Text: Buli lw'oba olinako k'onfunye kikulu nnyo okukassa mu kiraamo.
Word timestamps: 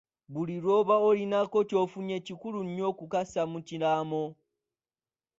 Buli 0.33 0.55
lw'oba 0.63 0.95
olinako 1.09 1.57
k'onfunye 1.69 2.17
kikulu 2.25 2.59
nnyo 2.63 2.83
okukassa 2.91 3.41
mu 3.51 3.59
kiraamo. 3.67 4.23